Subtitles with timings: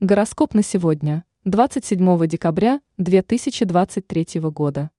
[0.00, 4.90] Гороскоп на сегодня, 27 декабря 2023 года.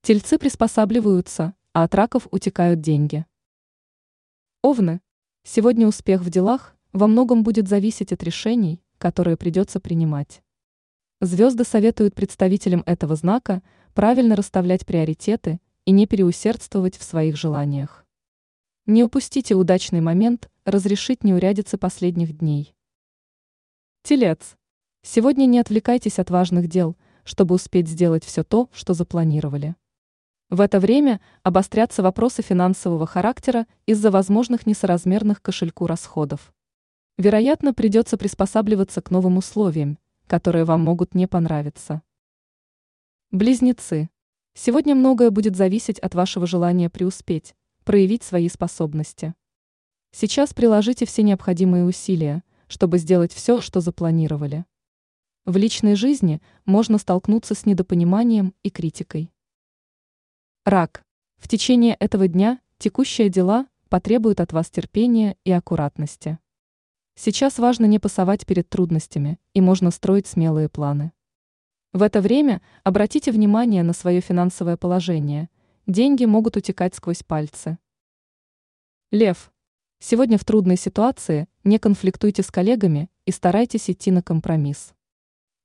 [0.00, 3.26] Тельцы приспосабливаются, а от раков утекают деньги.
[4.62, 5.02] Овны.
[5.44, 10.42] Сегодня успех в делах во многом будет зависеть от решений, которые придется принимать.
[11.20, 13.62] Звезды советуют представителям этого знака
[13.92, 18.06] правильно расставлять приоритеты и не переусердствовать в своих желаниях.
[18.86, 22.74] Не упустите удачный момент разрешить неурядицы последних дней.
[24.08, 24.56] Телец.
[25.02, 29.76] Сегодня не отвлекайтесь от важных дел, чтобы успеть сделать все то, что запланировали.
[30.48, 36.54] В это время обострятся вопросы финансового характера из-за возможных несоразмерных кошельку расходов.
[37.18, 42.00] Вероятно, придется приспосабливаться к новым условиям, которые вам могут не понравиться.
[43.30, 44.08] Близнецы.
[44.54, 49.34] Сегодня многое будет зависеть от вашего желания преуспеть, проявить свои способности.
[50.12, 54.64] Сейчас приложите все необходимые усилия, чтобы сделать все, что запланировали.
[55.44, 59.32] В личной жизни можно столкнуться с недопониманием и критикой.
[60.64, 61.02] Рак.
[61.38, 66.38] В течение этого дня текущие дела потребуют от вас терпения и аккуратности.
[67.14, 71.12] Сейчас важно не пасовать перед трудностями, и можно строить смелые планы.
[71.92, 75.48] В это время обратите внимание на свое финансовое положение.
[75.86, 77.78] Деньги могут утекать сквозь пальцы.
[79.10, 79.50] Лев.
[80.00, 84.94] Сегодня в трудной ситуации не конфликтуйте с коллегами и старайтесь идти на компромисс.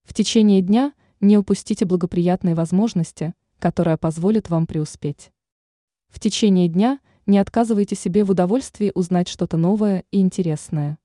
[0.04, 5.32] В течение дня не упустите благоприятные возможности, которая позволит вам преуспеть.
[6.10, 10.98] В течение дня не отказывайте себе в удовольствии узнать что-то новое и интересное.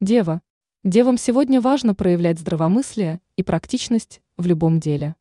[0.00, 0.42] Дева.
[0.82, 5.14] Девам сегодня важно проявлять здравомыслие и практичность в любом деле.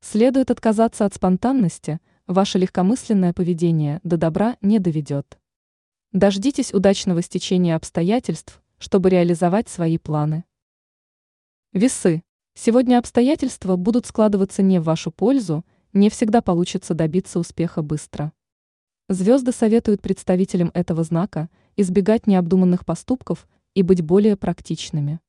[0.00, 5.38] Следует отказаться от спонтанности, ваше легкомысленное поведение до добра не доведет.
[6.12, 10.44] Дождитесь удачного стечения обстоятельств, чтобы реализовать свои планы.
[11.74, 12.22] Весы.
[12.54, 18.32] Сегодня обстоятельства будут складываться не в вашу пользу, не всегда получится добиться успеха быстро.
[19.10, 25.20] Звезды советуют представителям этого знака избегать необдуманных поступков и быть более практичными.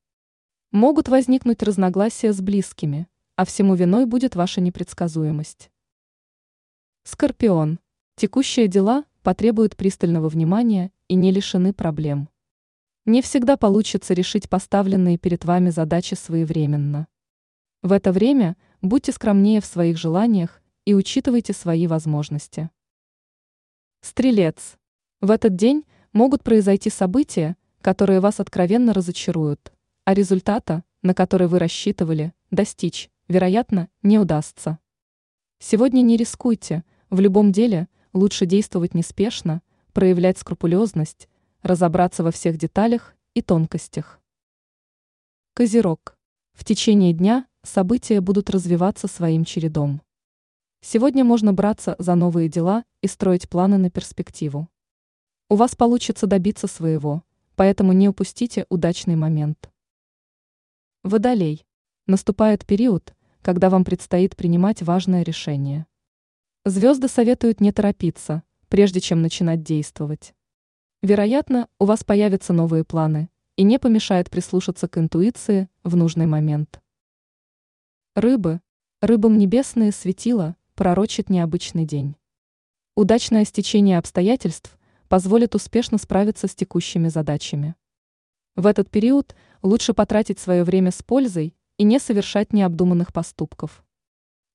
[0.72, 3.06] Могут возникнуть разногласия с близкими,
[3.36, 5.70] а всему виной будет ваша непредсказуемость.
[7.02, 7.80] Скорпион.
[8.16, 12.28] Текущие дела потребуют пристального внимания и не лишены проблем.
[13.06, 17.06] Не всегда получится решить поставленные перед вами задачи своевременно.
[17.82, 22.70] В это время будьте скромнее в своих желаниях и учитывайте свои возможности.
[24.00, 24.76] Стрелец.
[25.20, 29.72] В этот день могут произойти события, которые вас откровенно разочаруют,
[30.04, 34.78] а результата, на который вы рассчитывали, достичь, вероятно, не удастся.
[35.58, 39.62] Сегодня не рискуйте, в любом деле– лучше действовать неспешно,
[39.92, 41.28] проявлять скрупулезность,
[41.62, 44.20] разобраться во всех деталях и тонкостях.
[45.54, 46.16] Козерог.
[46.52, 50.02] В течение дня события будут развиваться своим чередом.
[50.80, 54.68] Сегодня можно браться за новые дела и строить планы на перспективу.
[55.48, 57.22] У вас получится добиться своего,
[57.56, 59.70] поэтому не упустите удачный момент.
[61.02, 61.66] Водолей.
[62.06, 65.86] Наступает период, когда вам предстоит принимать важное решение.
[66.66, 70.34] Звезды советуют не торопиться, прежде чем начинать действовать.
[71.00, 76.82] Вероятно, у вас появятся новые планы, и не помешает прислушаться к интуиции в нужный момент.
[78.14, 78.60] Рыбы.
[79.00, 82.16] Рыбам небесные светила пророчит необычный день.
[82.94, 84.78] Удачное стечение обстоятельств
[85.08, 87.74] позволит успешно справиться с текущими задачами.
[88.54, 93.82] В этот период лучше потратить свое время с пользой и не совершать необдуманных поступков.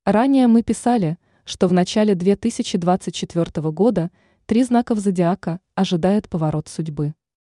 [0.06, 4.12] Ранее мы писали– что в начале 2024 года
[4.46, 7.14] три знаков зодиака ожидает поворот судьбы.